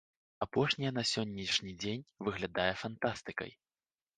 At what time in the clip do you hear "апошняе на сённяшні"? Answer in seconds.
0.45-1.75